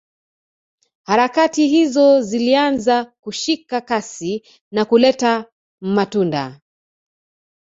[1.03, 5.45] Harakati hizo zilianza kushika kasi na kuleta
[5.81, 6.59] matunda